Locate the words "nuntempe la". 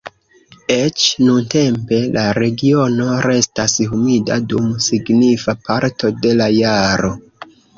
1.25-2.23